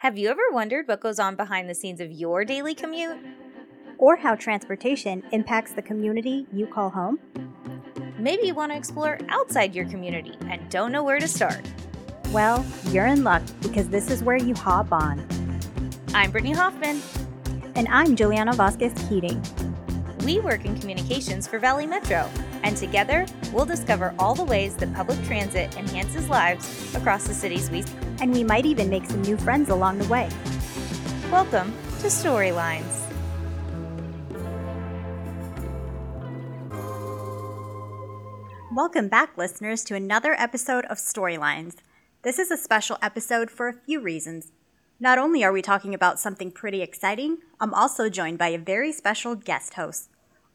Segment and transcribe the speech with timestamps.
[0.00, 3.18] Have you ever wondered what goes on behind the scenes of your daily commute?
[3.98, 7.18] Or how transportation impacts the community you call home?
[8.18, 11.60] Maybe you want to explore outside your community and don't know where to start.
[12.32, 15.22] Well, you're in luck because this is where you hop on.
[16.14, 17.02] I'm Brittany Hoffman.
[17.74, 19.44] And I'm Juliana Vasquez Keating.
[20.24, 22.26] We work in communications for Valley Metro,
[22.62, 27.70] and together we'll discover all the ways that public transit enhances lives across the cities
[27.70, 27.84] we
[28.20, 30.28] And we might even make some new friends along the way.
[31.30, 33.00] Welcome to Storylines.
[38.72, 41.76] Welcome back, listeners, to another episode of Storylines.
[42.22, 44.52] This is a special episode for a few reasons.
[45.00, 48.92] Not only are we talking about something pretty exciting, I'm also joined by a very
[48.92, 50.09] special guest host.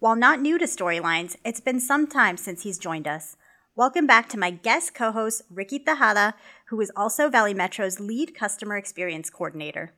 [0.05, 3.37] While not new to Storylines, it's been some time since he's joined us.
[3.75, 6.35] Welcome back to my guest co host, Ricky Tejada,
[6.67, 9.95] who is also Valley Metro's lead customer experience coordinator.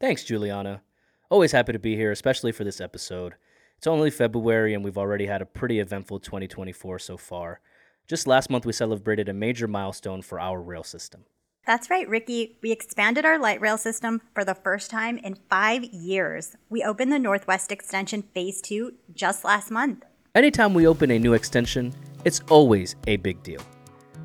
[0.00, 0.82] Thanks, Juliana.
[1.30, 3.34] Always happy to be here, especially for this episode.
[3.78, 7.60] It's only February, and we've already had a pretty eventful 2024 so far.
[8.08, 11.26] Just last month, we celebrated a major milestone for our rail system.
[11.66, 12.58] That's right, Ricky.
[12.60, 16.56] We expanded our light rail system for the first time in five years.
[16.68, 20.04] We opened the Northwest Extension Phase 2 just last month.
[20.34, 21.94] Anytime we open a new extension,
[22.26, 23.62] it's always a big deal.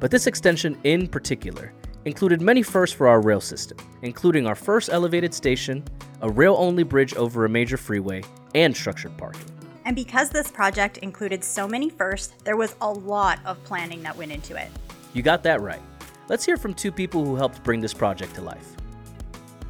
[0.02, 1.72] But this extension in particular
[2.04, 5.84] included many firsts for our rail system, including our first elevated station,
[6.22, 8.22] a rail only bridge over a major freeway,
[8.54, 9.46] and structured parking.
[9.86, 14.18] And because this project included so many firsts, there was a lot of planning that
[14.18, 14.68] went into it.
[15.14, 15.82] You got that right.
[16.30, 18.76] Let's hear from two people who helped bring this project to life.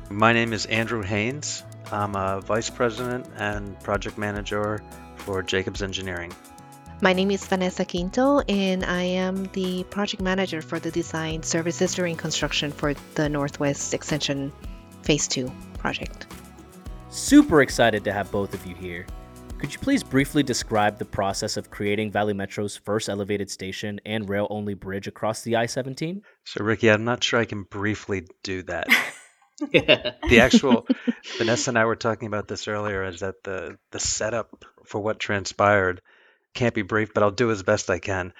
[0.09, 1.63] My name is Andrew Haines.
[1.89, 4.83] I'm a vice president and project manager
[5.15, 6.33] for Jacobs Engineering.
[7.01, 11.95] My name is Vanessa Quinto, and I am the project manager for the design services
[11.95, 14.51] during construction for the Northwest Extension
[15.03, 16.27] Phase 2 project.
[17.09, 19.07] Super excited to have both of you here.
[19.59, 24.29] Could you please briefly describe the process of creating Valley Metro's first elevated station and
[24.29, 26.21] rail only bridge across the I 17?
[26.45, 28.87] So, Ricky, I'm not sure I can briefly do that.
[29.59, 30.87] the actual
[31.37, 35.19] Vanessa and I were talking about this earlier is that the the setup for what
[35.19, 36.01] transpired
[36.53, 38.33] can't be brief, but I'll do as best I can.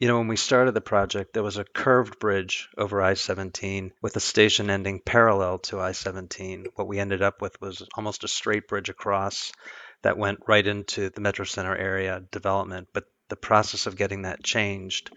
[0.00, 3.92] You know, when we started the project, there was a curved bridge over I 17
[4.02, 6.66] with a station ending parallel to I 17.
[6.74, 9.52] What we ended up with was almost a straight bridge across
[10.04, 12.88] that went right into the Metro Center area development.
[12.92, 15.10] But the process of getting that changed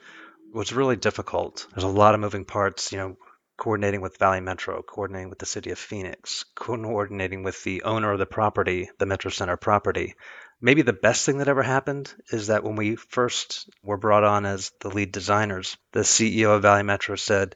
[0.54, 1.68] was really difficult.
[1.72, 3.18] There's a lot of moving parts, you know,
[3.58, 8.20] coordinating with Valley Metro, coordinating with the city of Phoenix, coordinating with the owner of
[8.20, 10.16] the property, the Metro Center property.
[10.62, 14.46] Maybe the best thing that ever happened is that when we first were brought on
[14.46, 17.56] as the lead designers, the CEO of Valley Metro said,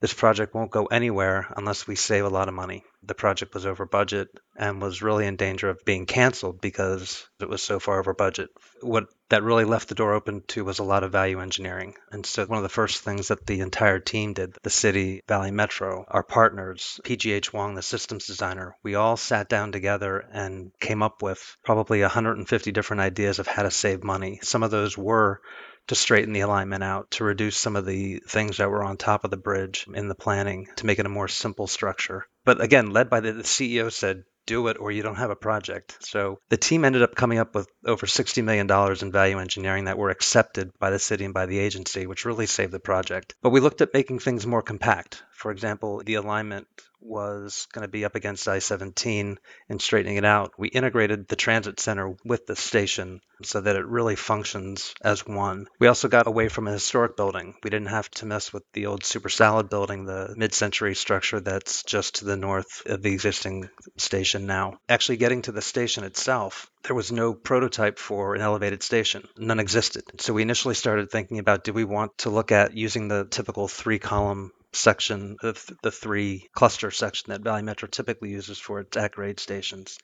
[0.00, 2.84] this project won't go anywhere unless we save a lot of money.
[3.02, 7.48] The project was over budget and was really in danger of being canceled because it
[7.48, 8.50] was so far over budget.
[8.80, 11.94] What that really left the door open to was a lot of value engineering.
[12.10, 15.50] And so one of the first things that the entire team did, the city, Valley
[15.50, 21.02] Metro, our partners, PGH Wong, the systems designer, we all sat down together and came
[21.02, 24.38] up with probably 150 different ideas of how to save money.
[24.42, 25.40] Some of those were
[25.88, 29.24] to straighten the alignment out, to reduce some of the things that were on top
[29.24, 32.26] of the bridge in the planning, to make it a more simple structure.
[32.44, 35.36] But again, led by the, the CEO said, do it or you don't have a
[35.36, 35.98] project.
[36.00, 38.66] So the team ended up coming up with over $60 million
[39.02, 42.46] in value engineering that were accepted by the city and by the agency, which really
[42.46, 43.34] saved the project.
[43.42, 45.22] But we looked at making things more compact.
[45.38, 46.66] For example, the alignment
[47.00, 49.38] was going to be up against I 17
[49.68, 50.52] and straightening it out.
[50.58, 55.68] We integrated the transit center with the station so that it really functions as one.
[55.78, 57.54] We also got away from a historic building.
[57.62, 61.38] We didn't have to mess with the old Super Salad building, the mid century structure
[61.38, 64.80] that's just to the north of the existing station now.
[64.88, 69.28] Actually, getting to the station itself, there was no prototype for an elevated station.
[69.36, 70.02] None existed.
[70.18, 73.68] So we initially started thinking about do we want to look at using the typical
[73.68, 78.96] three column section of the three cluster section that Valley Metro typically uses for its
[78.96, 79.98] at grade stations.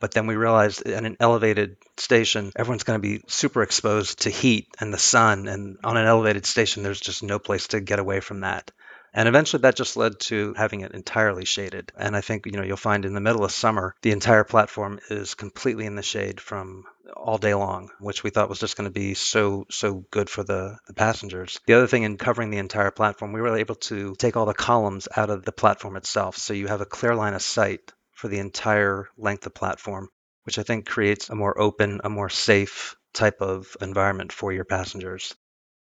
[0.00, 4.30] But then we realized in an elevated station, everyone's going to be super exposed to
[4.30, 5.48] heat and the sun.
[5.48, 8.70] And on an elevated station, there's just no place to get away from that.
[9.18, 11.90] And eventually that just led to having it entirely shaded.
[11.98, 15.00] And I think, you know, you'll find in the middle of summer, the entire platform
[15.10, 16.84] is completely in the shade from
[17.16, 20.44] all day long, which we thought was just going to be so, so good for
[20.44, 21.58] the, the passengers.
[21.66, 24.54] The other thing in covering the entire platform, we were able to take all the
[24.54, 26.36] columns out of the platform itself.
[26.36, 30.10] So you have a clear line of sight for the entire length of platform,
[30.44, 34.64] which I think creates a more open, a more safe type of environment for your
[34.64, 35.34] passengers.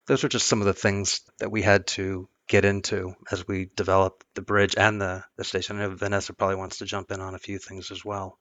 [0.07, 3.69] Those are just some of the things that we had to get into as we
[3.75, 5.77] develop the bridge and the, the station.
[5.77, 8.39] I know Vanessa probably wants to jump in on a few things as well.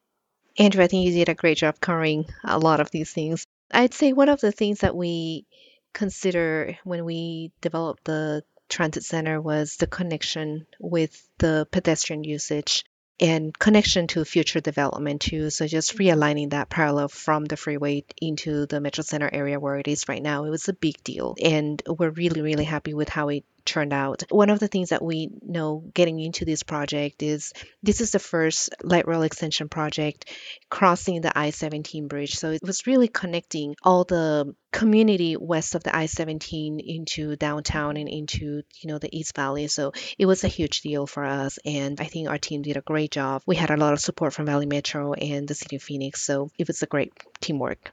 [0.59, 3.47] Andrew, I think you did a great job covering a lot of these things.
[3.71, 5.47] I'd say one of the things that we
[5.93, 12.85] consider when we developed the transit center was the connection with the pedestrian usage
[13.19, 15.51] and connection to future development too.
[15.51, 19.89] So just realigning that parallel from the freeway into the Metro Center area where it
[19.89, 21.35] is right now, it was a big deal.
[21.43, 24.23] And we're really, really happy with how it turned out.
[24.31, 27.53] One of the things that we know getting into this project is
[27.83, 30.31] this is the first light rail extension project
[30.71, 32.37] crossing the I 17 bridge.
[32.37, 38.11] So it was really connecting all the community west of the I-17 into downtown and
[38.11, 39.69] into you know the East Valley.
[39.69, 42.83] So it was a huge deal for us, and I think our team did a
[42.83, 43.43] great job.
[43.47, 46.51] We had a lot of support from Valley Metro and the City of Phoenix, so
[46.59, 47.91] it was a great teamwork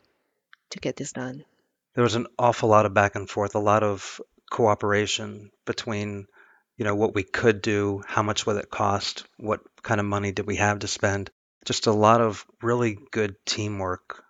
[0.72, 1.46] to get this done.
[1.96, 4.20] There was an awful lot of back and forth, a lot of
[4.54, 6.28] cooperation between
[6.78, 10.32] you know what we could do, how much would it cost, what kind of money
[10.32, 11.30] did we have to spend.
[11.66, 14.24] Just a lot of really good teamwork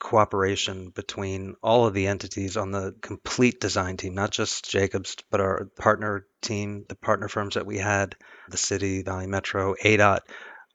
[0.00, 5.40] cooperation between all of the entities on the complete design team, not just Jacobs, but
[5.40, 8.16] our partner team, the partner firms that we had,
[8.48, 10.20] the city, Valley Metro, ADOT,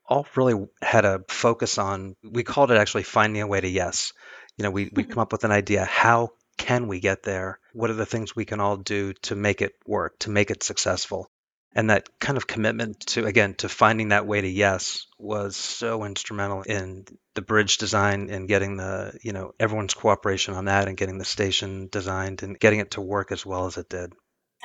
[0.07, 4.13] all really had a focus on, we called it actually finding a way to yes.
[4.57, 5.11] You know, we, we mm-hmm.
[5.11, 5.85] come up with an idea.
[5.85, 7.59] How can we get there?
[7.73, 10.63] What are the things we can all do to make it work, to make it
[10.63, 11.29] successful?
[11.75, 16.03] and that kind of commitment to again to finding that way to yes was so
[16.05, 17.05] instrumental in
[17.35, 21.25] the bridge design and getting the you know everyone's cooperation on that and getting the
[21.25, 24.13] station designed and getting it to work as well as it did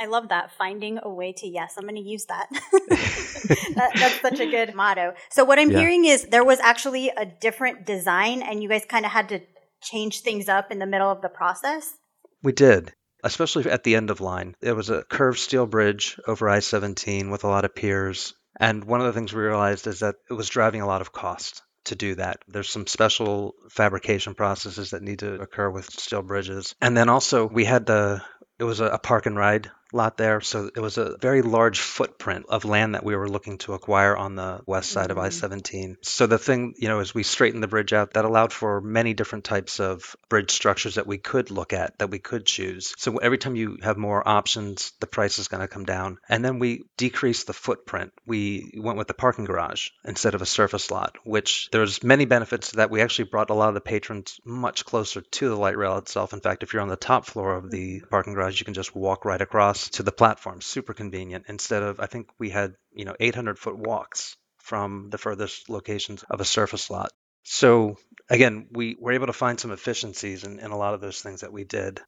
[0.01, 0.53] I love that.
[0.53, 1.75] Finding a way to yes.
[1.77, 2.47] I'm going to use that.
[2.89, 3.91] that.
[3.97, 5.15] That's such a good motto.
[5.29, 5.81] So, what I'm yeah.
[5.81, 9.41] hearing is there was actually a different design, and you guys kind of had to
[9.83, 11.95] change things up in the middle of the process.
[12.43, 12.93] We did
[13.25, 14.55] especially at the end of line.
[14.61, 18.35] There was a curved steel bridge over I 17 with a lot of piers.
[18.59, 21.13] And one of the things we realized is that it was driving a lot of
[21.13, 22.39] cost to do that.
[22.49, 26.75] There's some special fabrication processes that need to occur with steel bridges.
[26.81, 28.23] And then also we had the
[28.59, 30.41] it was a, park and ride lot there.
[30.41, 34.17] So it was a very large footprint of land that we were looking to acquire
[34.17, 35.19] on the west side mm-hmm.
[35.19, 35.99] of I 17.
[36.03, 39.15] So the thing, you know, as we straightened the bridge out, that allowed for many
[39.15, 42.95] different types of bridge structures that we could look at, that we could choose.
[42.99, 46.19] So every time you have more options, the price is going to come down.
[46.29, 48.13] And then we decreased the footprint.
[48.27, 52.71] We went with the parking garage instead of a surface lot, which there's many benefits
[52.71, 55.77] to that we actually brought a lot of the patrons much closer to the light
[55.77, 56.33] rail itself.
[56.33, 58.95] In fact, if you're on the top floor of the parking garage, you can just
[58.95, 60.61] walk right across to the platform.
[60.61, 61.47] Super convenient.
[61.49, 66.23] Instead of, I think we had, you know, 800 foot walks from the furthest locations
[66.25, 67.11] of a surface lot.
[67.43, 67.97] So
[68.29, 71.41] again, we were able to find some efficiencies in, in a lot of those things
[71.41, 72.01] that we did.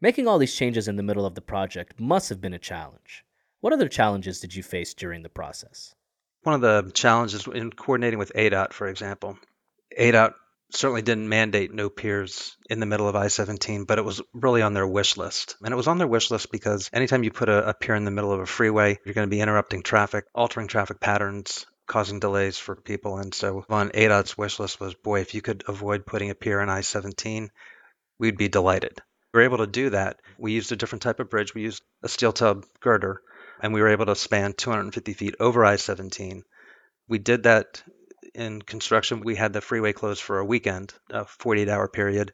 [0.00, 3.24] Making all these changes in the middle of the project must have been a challenge.
[3.60, 5.94] What other challenges did you face during the process?
[6.42, 9.38] One of the challenges in coordinating with ADOT, for example,
[9.98, 10.34] ADOT
[10.70, 14.62] certainly didn't mandate no piers in the middle of I 17, but it was really
[14.62, 15.56] on their wish list.
[15.62, 18.04] And it was on their wish list because anytime you put a, a pier in
[18.04, 22.18] the middle of a freeway, you're going to be interrupting traffic, altering traffic patterns, causing
[22.18, 23.18] delays for people.
[23.18, 26.60] And so on ADOT's wish list was boy, if you could avoid putting a pier
[26.60, 27.50] in I 17,
[28.18, 29.00] we'd be delighted.
[29.32, 30.20] We were able to do that.
[30.38, 31.54] We used a different type of bridge.
[31.54, 33.20] We used a steel tub girder,
[33.60, 36.44] and we were able to span 250 feet over I 17.
[37.08, 37.82] We did that
[38.34, 42.32] in construction, we had the freeway closed for a weekend, a 48 hour period,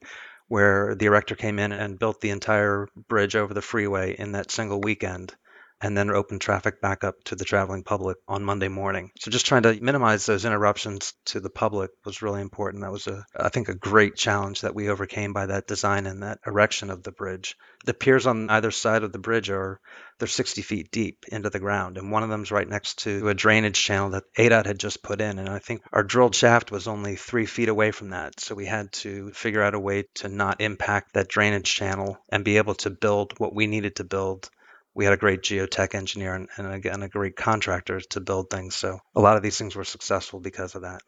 [0.48, 4.50] where the erector came in and built the entire bridge over the freeway in that
[4.50, 5.34] single weekend
[5.80, 9.10] and then open traffic back up to the traveling public on Monday morning.
[9.18, 12.82] So just trying to minimize those interruptions to the public was really important.
[12.82, 16.22] That was a I think a great challenge that we overcame by that design and
[16.22, 17.56] that erection of the bridge.
[17.86, 19.80] The piers on either side of the bridge are
[20.18, 23.34] they're 60 feet deep into the ground, and one of them's right next to a
[23.34, 25.38] drainage channel that ADOT had just put in.
[25.38, 28.66] And I think our drilled shaft was only three feet away from that, so we
[28.66, 32.74] had to figure out a way to not impact that drainage channel and be able
[32.74, 34.50] to build what we needed to build
[34.94, 38.74] we had a great geotech engineer and, and again a great contractor to build things.
[38.74, 41.02] So a lot of these things were successful because of that.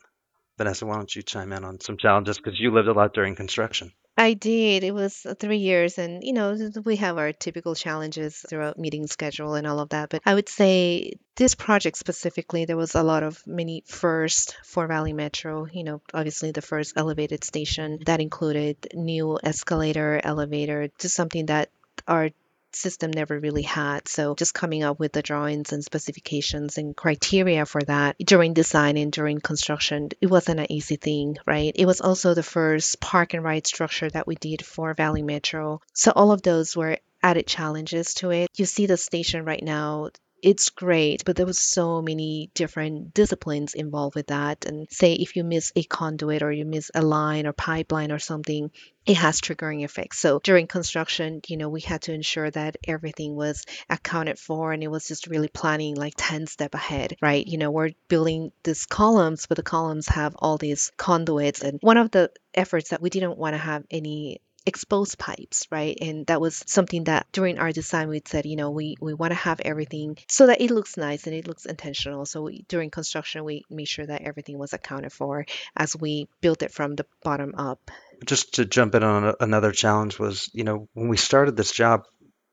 [0.58, 3.34] Vanessa, why don't you chime in on some challenges because you lived a lot during
[3.34, 3.92] construction?
[4.16, 4.84] I did.
[4.84, 9.54] It was three years, and you know, we have our typical challenges throughout meeting schedule
[9.54, 10.10] and all of that.
[10.10, 14.86] But I would say this project specifically, there was a lot of many first for
[14.86, 15.66] Valley Metro.
[15.72, 21.70] You know, obviously the first elevated station that included new escalator, elevator, just something that
[22.06, 22.30] our
[22.76, 24.08] system never really had.
[24.08, 28.96] So just coming up with the drawings and specifications and criteria for that during design
[28.96, 31.72] and during construction, it wasn't an easy thing, right?
[31.74, 35.80] It was also the first park and ride structure that we did for Valley Metro.
[35.92, 38.50] So all of those were added challenges to it.
[38.56, 40.10] You see the station right now,
[40.42, 44.64] it's great, but there was so many different disciplines involved with that.
[44.66, 48.18] And say if you miss a conduit or you miss a line or pipeline or
[48.18, 48.72] something,
[49.06, 50.18] it has triggering effects.
[50.18, 54.82] So during construction, you know, we had to ensure that everything was accounted for and
[54.82, 57.46] it was just really planning like 10 step ahead, right?
[57.46, 61.62] You know, we're building these columns, but the columns have all these conduits.
[61.62, 65.96] And one of the efforts that we didn't want to have any exposed pipes, right?
[66.00, 69.32] And that was something that during our design we said, you know, we we want
[69.32, 72.26] to have everything so that it looks nice and it looks intentional.
[72.26, 76.62] So we, during construction, we made sure that everything was accounted for as we built
[76.62, 77.90] it from the bottom up.
[78.24, 82.04] Just to jump in on another challenge was, you know, when we started this job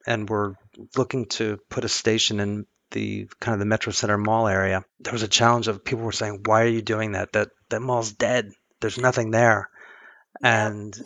[0.08, 0.54] and we're
[0.98, 5.14] looking to put a station in the kind of the Metro Center Mall area, there
[5.14, 7.34] was a challenge of people were saying, "Why are you doing that?
[7.34, 8.52] That that mall's dead.
[8.80, 9.70] There's nothing there."
[10.42, 10.98] And,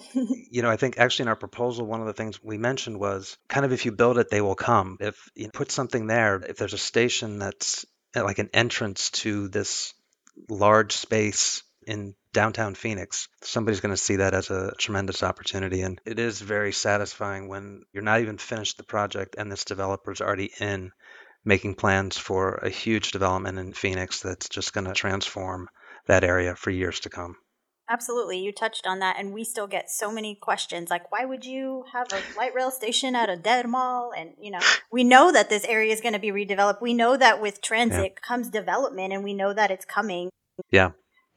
[0.51, 3.37] you know, I think actually in our proposal, one of the things we mentioned was
[3.47, 4.97] kind of if you build it, they will come.
[4.99, 7.85] If you put something there, if there's a station that's
[8.15, 9.93] like an entrance to this
[10.49, 15.81] large space in downtown Phoenix, somebody's going to see that as a tremendous opportunity.
[15.81, 20.21] And it is very satisfying when you're not even finished the project and this developer's
[20.21, 20.91] already in
[21.45, 25.67] making plans for a huge development in Phoenix that's just going to transform
[26.07, 27.35] that area for years to come.
[27.89, 28.39] Absolutely.
[28.39, 31.83] You touched on that, and we still get so many questions like, why would you
[31.91, 34.11] have a light rail station at a dead mall?
[34.17, 34.59] And, you know,
[34.91, 36.81] we know that this area is going to be redeveloped.
[36.81, 38.27] We know that with transit yeah.
[38.27, 40.29] comes development, and we know that it's coming.
[40.71, 40.91] Yeah.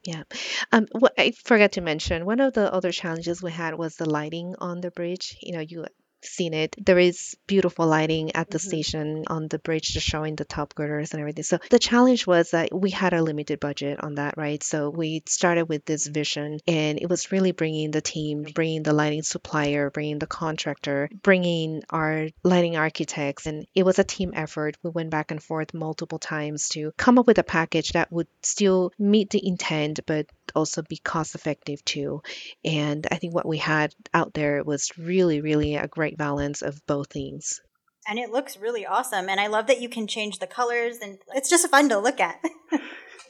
[0.04, 0.22] Yeah.
[0.70, 4.08] Um, what I forgot to mention, one of the other challenges we had was the
[4.08, 5.36] lighting on the bridge.
[5.42, 5.84] You know, you
[6.26, 6.74] seen it.
[6.84, 8.68] There is beautiful lighting at the mm-hmm.
[8.68, 11.44] station on the bridge, just showing the top girders and everything.
[11.44, 14.62] So the challenge was that we had a limited budget on that, right?
[14.62, 18.92] So we started with this vision, and it was really bringing the team, bringing the
[18.92, 24.76] lighting supplier, bringing the contractor, bringing our lighting architects, and it was a team effort.
[24.82, 28.28] We went back and forth multiple times to come up with a package that would
[28.42, 32.22] still meet the intent, but also be cost effective too.
[32.64, 36.80] And I think what we had out there was really, really a great balance of
[36.86, 37.60] both things.
[38.08, 39.28] And it looks really awesome.
[39.28, 42.20] And I love that you can change the colors and it's just fun to look
[42.20, 42.40] at.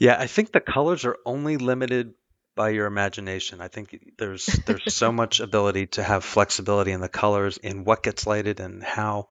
[0.01, 2.15] yeah, I think the colors are only limited
[2.55, 3.61] by your imagination.
[3.61, 8.03] I think there's there's so much ability to have flexibility in the colors, in what
[8.03, 9.29] gets lighted and how.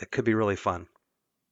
[0.00, 0.88] It could be really fun.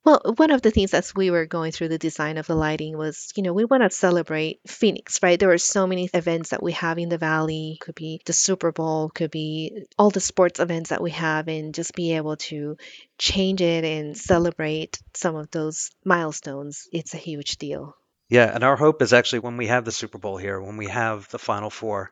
[0.05, 2.99] Well, one of the things as we were going through the design of the lighting
[2.99, 5.39] was, you know, we want to celebrate Phoenix, right?
[5.39, 7.79] There are so many events that we have in the valley.
[7.81, 11.73] Could be the Super Bowl, could be all the sports events that we have, and
[11.73, 12.77] just be able to
[13.17, 16.89] change it and celebrate some of those milestones.
[16.93, 17.97] It's a huge deal.
[18.29, 20.87] Yeah, and our hope is actually when we have the Super Bowl here, when we
[20.87, 22.11] have the Final Four,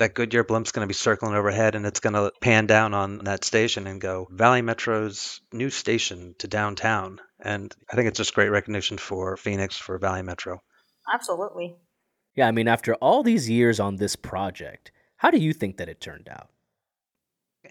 [0.00, 3.18] that Goodyear blimp's going to be circling overhead and it's going to pan down on
[3.24, 7.20] that station and go Valley Metro's new station to downtown.
[7.38, 10.62] And I think it's just great recognition for Phoenix, for Valley Metro.
[11.12, 11.76] Absolutely.
[12.34, 15.90] Yeah, I mean, after all these years on this project, how do you think that
[15.90, 16.48] it turned out?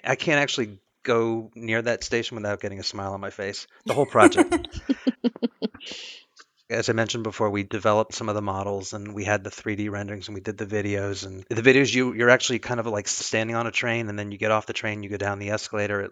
[0.03, 3.65] I can't actually go near that station without getting a smile on my face.
[3.87, 4.79] The whole project.
[6.69, 9.89] as I mentioned before, we developed some of the models and we had the 3D
[9.89, 11.25] renderings and we did the videos.
[11.25, 14.31] And the videos, you you're actually kind of like standing on a train and then
[14.31, 16.11] you get off the train, you go down the escalator, it,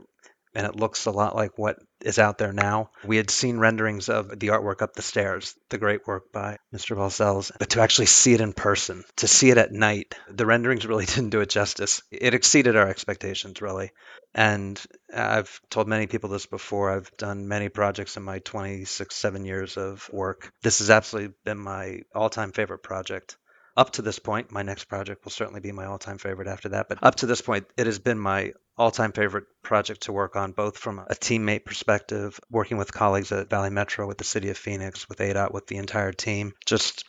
[0.53, 2.91] and it looks a lot like what is out there now.
[3.05, 6.95] We had seen renderings of the artwork up the stairs, the great work by Mr.
[6.95, 10.85] Balcells, but to actually see it in person, to see it at night, the renderings
[10.85, 12.01] really didn't do it justice.
[12.11, 13.91] It exceeded our expectations, really.
[14.33, 14.81] And
[15.13, 16.91] I've told many people this before.
[16.91, 20.51] I've done many projects in my 26, 7 years of work.
[20.61, 23.37] This has absolutely been my all time favorite project
[23.77, 26.69] up to this point, my next project will certainly be my all time favorite after
[26.69, 26.89] that.
[26.89, 30.35] But up to this point, it has been my all time favorite project to work
[30.35, 34.49] on, both from a teammate perspective, working with colleagues at Valley Metro, with the city
[34.49, 36.53] of Phoenix, with ADOT, with the entire team.
[36.65, 37.05] Just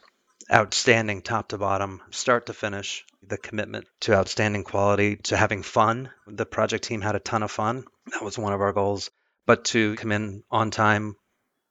[0.53, 3.05] outstanding top to bottom, start to finish.
[3.27, 6.11] The commitment to outstanding quality, to having fun.
[6.27, 7.85] The project team had a ton of fun.
[8.13, 9.11] That was one of our goals.
[9.45, 11.17] But to come in on time,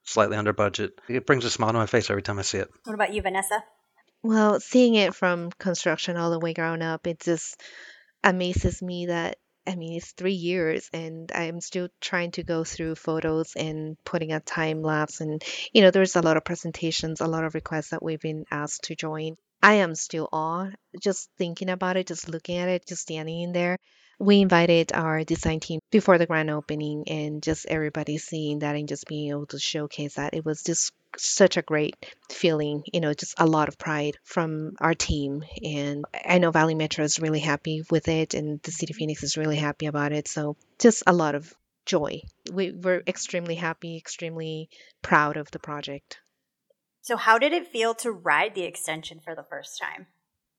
[0.03, 2.69] slightly under budget, it brings a smile to my face every time I see it.
[2.83, 3.63] What about you, Vanessa?
[4.21, 7.61] Well, seeing it from construction all the way grown up, it just
[8.23, 9.37] amazes me that
[9.67, 14.31] I mean, it's three years and I'm still trying to go through photos and putting
[14.31, 15.21] a time lapse.
[15.21, 15.43] And,
[15.73, 18.83] you know, there's a lot of presentations, a lot of requests that we've been asked
[18.85, 19.35] to join.
[19.61, 23.51] I am still on just thinking about it, just looking at it, just standing in
[23.51, 23.77] there
[24.19, 28.87] we invited our design team before the grand opening and just everybody seeing that and
[28.87, 31.95] just being able to showcase that it was just such a great
[32.29, 36.75] feeling you know just a lot of pride from our team and i know valley
[36.75, 40.11] metro is really happy with it and the city of phoenix is really happy about
[40.11, 41.55] it so just a lot of
[41.87, 42.21] joy.
[42.51, 44.69] We were extremely happy, extremely
[45.01, 46.19] proud of the project.
[47.01, 50.07] So, how did it feel to ride the extension for the first time?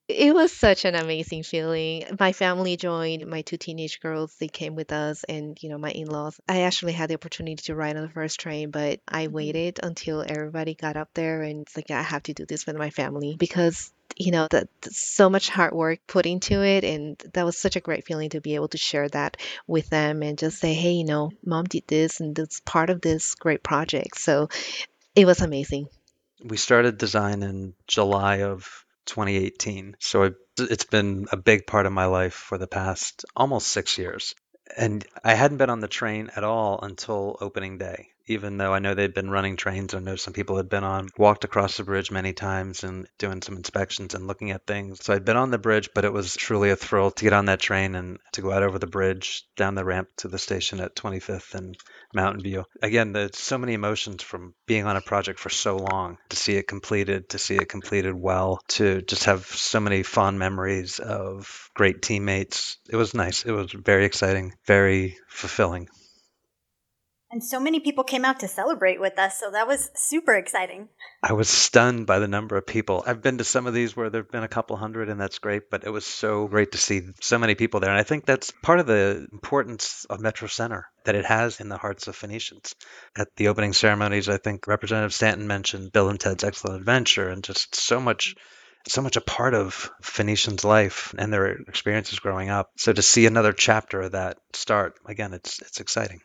[0.09, 2.03] It was such an amazing feeling.
[2.19, 5.91] My family joined, my two teenage girls, they came with us, and you know, my
[5.91, 6.41] in laws.
[6.49, 9.35] I actually had the opportunity to ride on the first train, but I mm-hmm.
[9.35, 12.75] waited until everybody got up there, and it's like, I have to do this with
[12.75, 17.45] my family because you know that so much hard work put into it and that
[17.45, 19.37] was such a great feeling to be able to share that
[19.67, 23.01] with them and just say hey you know mom did this and it's part of
[23.01, 24.49] this great project so
[25.15, 25.87] it was amazing
[26.43, 29.97] we started design in july of 2018.
[29.99, 34.35] So it's been a big part of my life for the past almost six years.
[34.77, 38.79] And I hadn't been on the train at all until opening day even though I
[38.79, 39.93] know they'd been running trains.
[39.93, 43.41] I know some people had been on, walked across the bridge many times and doing
[43.41, 45.03] some inspections and looking at things.
[45.03, 47.45] So I'd been on the bridge, but it was truly a thrill to get on
[47.45, 50.79] that train and to go out over the bridge, down the ramp to the station
[50.79, 51.75] at 25th and
[52.13, 52.65] Mountain View.
[52.83, 56.55] Again, there's so many emotions from being on a project for so long to see
[56.55, 61.69] it completed, to see it completed well, to just have so many fond memories of
[61.73, 62.77] great teammates.
[62.89, 63.43] It was nice.
[63.43, 65.89] It was very exciting, very fulfilling.
[67.31, 70.89] And so many people came out to celebrate with us, so that was super exciting.
[71.21, 73.03] I was stunned by the number of people.
[73.05, 75.37] I've been to some of these where there have been a couple hundred, and that's
[75.37, 77.91] great, but it was so great to see so many people there.
[77.91, 81.69] And I think that's part of the importance of Metro Center that it has in
[81.69, 82.73] the hearts of Phoenicians.
[83.15, 87.43] At the opening ceremonies, I think Representative Stanton mentioned Bill and Ted's Excellent Adventure, and
[87.43, 88.35] just so much
[88.87, 92.71] so much a part of Phoenicians' life and their experiences growing up.
[92.77, 96.21] So to see another chapter of that start, again, it's it's exciting.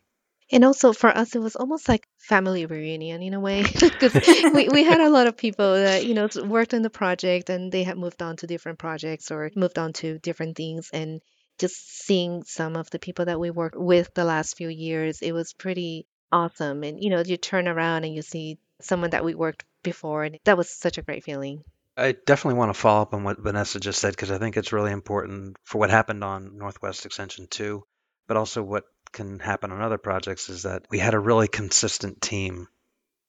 [0.54, 4.14] And also for us, it was almost like family reunion in a way, because
[4.54, 7.72] we, we had a lot of people that, you know, worked on the project and
[7.72, 10.90] they had moved on to different projects or moved on to different things.
[10.92, 11.20] And
[11.58, 15.32] just seeing some of the people that we worked with the last few years, it
[15.32, 16.84] was pretty awesome.
[16.84, 20.38] And, you know, you turn around and you see someone that we worked before, and
[20.44, 21.64] that was such a great feeling.
[21.96, 24.72] I definitely want to follow up on what Vanessa just said because I think it's
[24.72, 27.84] really important for what happened on Northwest Extension 2,
[28.28, 28.84] but also what
[29.14, 32.68] can happen on other projects is that we had a really consistent team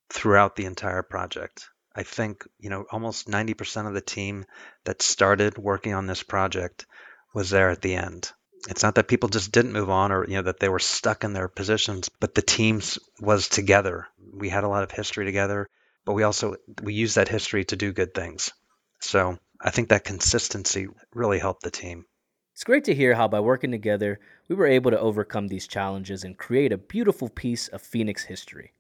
[0.10, 1.69] throughout the entire project.
[1.95, 4.45] I think, you know, almost 90% of the team
[4.84, 6.86] that started working on this project
[7.34, 8.32] was there at the end.
[8.67, 11.24] It's not that people just didn't move on or, you know, that they were stuck
[11.24, 14.08] in their positions, but the teams was together.
[14.34, 15.69] We had a lot of history together,
[16.04, 18.52] but we also we used that history to do good things.
[19.00, 22.06] So, I think that consistency really helped the team.
[22.55, 26.23] It's great to hear how by working together, we were able to overcome these challenges
[26.23, 28.71] and create a beautiful piece of Phoenix history.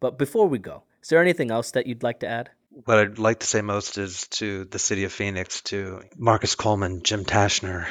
[0.00, 2.48] But before we go, is there anything else that you'd like to add?
[2.70, 7.02] What I'd like to say most is to the city of Phoenix, to Marcus Coleman,
[7.02, 7.88] Jim Tashner,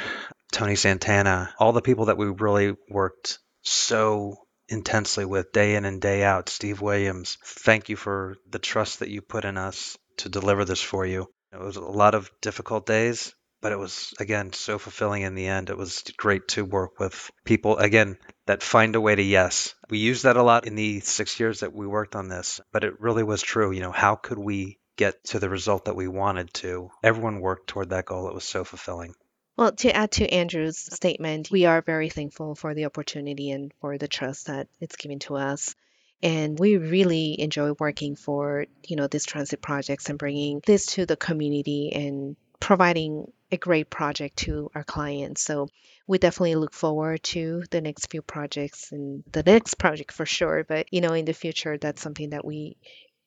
[0.52, 4.36] Tony Santana, all the people that we really worked so
[4.68, 6.50] intensely with day in and day out.
[6.50, 10.82] Steve Williams, thank you for the trust that you put in us to deliver this
[10.82, 11.28] for you.
[11.54, 15.48] It was a lot of difficult days, but it was again so fulfilling in the
[15.48, 15.70] end.
[15.70, 19.76] It was great to work with people again that find a way to yes.
[19.90, 22.84] We used that a lot in the 6 years that we worked on this, but
[22.84, 26.08] it really was true, you know, how could we get to the result that we
[26.08, 26.90] wanted to?
[27.04, 28.28] Everyone worked toward that goal.
[28.28, 29.14] It was so fulfilling.
[29.56, 33.98] Well, to add to Andrew's statement, we are very thankful for the opportunity and for
[33.98, 35.76] the trust that it's given to us
[36.22, 41.06] and we really enjoy working for you know these transit projects and bringing this to
[41.06, 45.42] the community and providing a great project to our clients.
[45.42, 45.70] So
[46.08, 50.64] we definitely look forward to the next few projects and the next project for sure.
[50.64, 52.78] But you know, in the future, that's something that we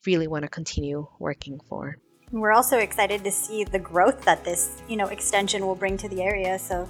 [0.06, 1.96] really want to continue working for.
[2.30, 6.08] We're also excited to see the growth that this, you know, extension will bring to
[6.08, 6.58] the area.
[6.58, 6.88] So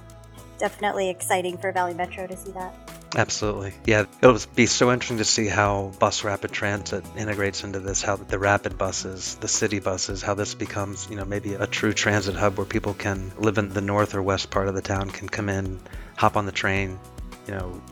[0.58, 2.91] definitely exciting for Valley Metro to see that.
[3.16, 3.74] Absolutely.
[3.84, 8.16] Yeah, it'll be so interesting to see how bus rapid transit integrates into this, how
[8.16, 12.34] the rapid buses, the city buses, how this becomes, you know, maybe a true transit
[12.34, 15.28] hub where people can live in the north or west part of the town, can
[15.28, 15.80] come in,
[16.16, 16.98] hop on the train,
[17.46, 17.82] you know,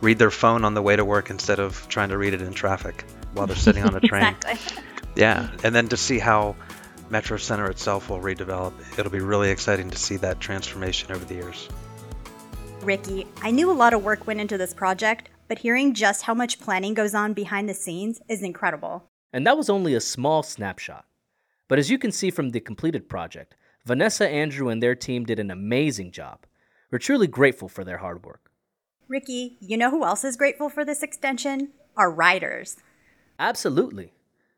[0.00, 2.52] read their phone on the way to work instead of trying to read it in
[2.52, 3.04] traffic
[3.34, 4.34] while they're sitting on a train.
[4.34, 4.82] exactly.
[5.14, 6.56] Yeah, and then to see how
[7.10, 11.34] Metro Center itself will redevelop, it'll be really exciting to see that transformation over the
[11.34, 11.68] years.
[12.82, 16.34] Ricky, I knew a lot of work went into this project, but hearing just how
[16.34, 19.04] much planning goes on behind the scenes is incredible.
[19.32, 21.04] And that was only a small snapshot.
[21.68, 25.38] But as you can see from the completed project, Vanessa, Andrew, and their team did
[25.38, 26.40] an amazing job.
[26.90, 28.50] We're truly grateful for their hard work.
[29.08, 31.68] Ricky, you know who else is grateful for this extension?
[31.96, 32.78] Our riders.
[33.38, 34.12] Absolutely.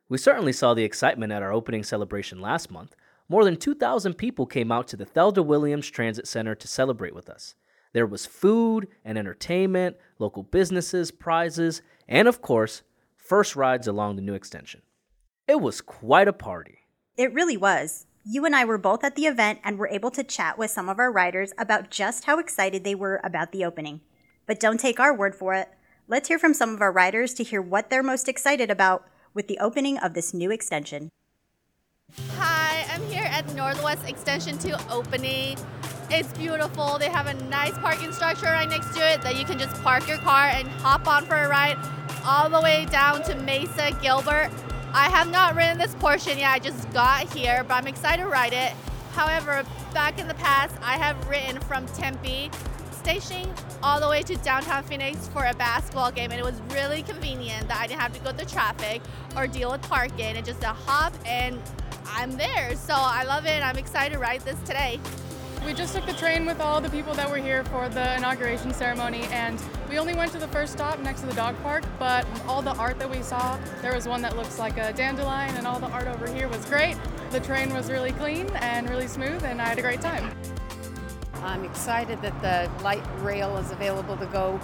[0.09, 2.97] We certainly saw the excitement at our opening celebration last month.
[3.29, 7.29] More than 2,000 people came out to the Thelda Williams Transit Center to celebrate with
[7.29, 7.55] us.
[7.95, 12.83] There was food and entertainment, local businesses, prizes, and of course,
[13.17, 14.83] first rides along the new extension.
[15.47, 16.81] It was quite a party.
[17.17, 18.07] It really was.
[18.25, 20.89] You and I were both at the event and were able to chat with some
[20.89, 24.01] of our riders about just how excited they were about the opening.
[24.45, 25.69] But don't take our word for it.
[26.09, 29.47] Let's hear from some of our riders to hear what they're most excited about with
[29.47, 31.11] the opening of this new extension.
[32.39, 35.59] Hi, I'm here at Northwest Extension 2 opening.
[36.11, 36.99] It's beautiful.
[36.99, 40.07] They have a nice parking structure right next to it that you can just park
[40.07, 41.77] your car and hop on for a ride
[42.25, 44.51] all the way down to Mesa Gilbert.
[44.93, 46.51] I have not ridden this portion yet.
[46.51, 48.73] I just got here, but I'm excited to ride it.
[49.13, 52.51] However, back in the past, I have ridden from Tempe
[52.93, 57.03] Station all the way to downtown Phoenix for a basketball game, and it was really
[57.03, 59.03] convenient that I didn't have to go through traffic
[59.37, 61.61] or deal with parking and just a hop and
[62.07, 62.77] I'm there.
[62.77, 63.51] So I love it.
[63.51, 65.01] And I'm excited to ride this today.
[65.65, 68.75] We just took the train with all the people that were here for the inauguration
[68.75, 72.27] ceremony, and we only went to the first stop next to the dog park, but
[72.47, 75.67] all the art that we saw, there was one that looks like a dandelion, and
[75.67, 76.99] all the art over here was great.
[77.31, 80.37] The train was really clean and really smooth, and I had a great time.
[81.37, 84.61] I'm excited that the light rail is available to go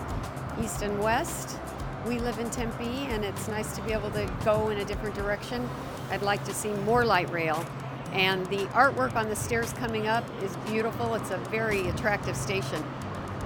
[0.63, 1.59] east and west.
[2.07, 5.15] We live in Tempe, and it's nice to be able to go in a different
[5.15, 5.67] direction.
[6.11, 7.65] I'd like to see more light rail
[8.13, 11.15] and the artwork on the stairs coming up is beautiful.
[11.15, 12.85] It's a very attractive station.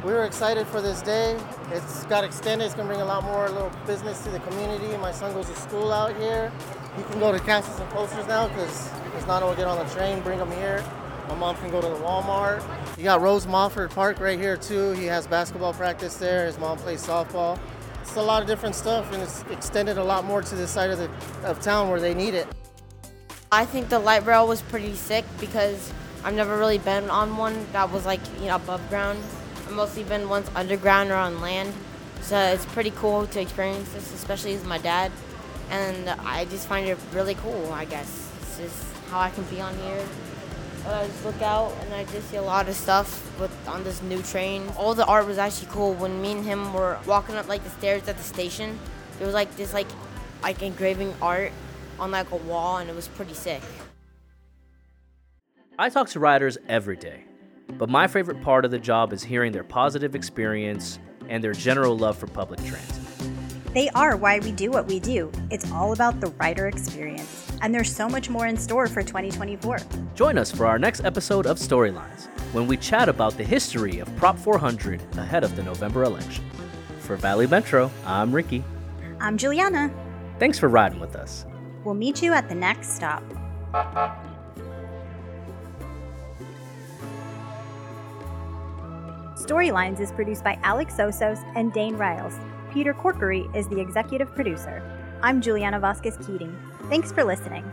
[0.04, 1.38] We were excited for this day.
[1.70, 2.66] It's got extended.
[2.66, 4.94] It's going to bring a lot more little business to the community.
[4.98, 6.52] My son goes to school out here.
[6.96, 9.94] He can go to Castles and Coasters now because he's not to get on the
[9.94, 10.84] train, bring them here.
[11.28, 12.62] My mom can go to the Walmart.
[12.98, 14.92] You got Rose Mofford Park right here too.
[14.92, 16.44] He has basketball practice there.
[16.44, 17.58] His mom plays softball.
[18.02, 20.90] It's a lot of different stuff, and it's extended a lot more to this side
[20.90, 21.10] of the
[21.48, 22.46] of town where they need it.
[23.54, 25.92] I think the light rail was pretty sick because
[26.24, 29.22] I've never really been on one that was like you know above ground.
[29.58, 31.72] I've mostly been ones underground or on land,
[32.20, 35.12] so it's pretty cool to experience this, especially as my dad.
[35.70, 37.72] And I just find it really cool.
[37.72, 40.04] I guess it's just how I can be on here.
[40.82, 43.84] But I just look out and I just see a lot of stuff with on
[43.84, 44.68] this new train.
[44.76, 45.94] All the art was actually cool.
[45.94, 48.80] When me and him were walking up like the stairs at the station,
[49.18, 49.86] there was like this like
[50.42, 51.52] like engraving art
[51.98, 53.62] on like a wall, and it was pretty sick.
[55.78, 57.24] I talk to riders every day,
[57.78, 61.96] but my favorite part of the job is hearing their positive experience and their general
[61.96, 63.02] love for public transit.
[63.74, 65.32] They are why we do what we do.
[65.50, 67.50] It's all about the rider experience.
[67.60, 69.78] And there's so much more in store for 2024.
[70.14, 74.14] Join us for our next episode of Storylines when we chat about the history of
[74.16, 76.44] Prop 400 ahead of the November election.
[77.00, 78.62] For Valley Metro, I'm Ricky.
[79.18, 79.90] I'm Juliana.
[80.38, 81.44] Thanks for riding with us.
[81.84, 83.22] We'll meet you at the next stop.
[89.36, 92.38] Storylines is produced by Alex Sosos and Dane Riles.
[92.72, 94.82] Peter Corkery is the executive producer.
[95.22, 96.56] I'm Juliana Vasquez Keating.
[96.88, 97.64] Thanks for listening.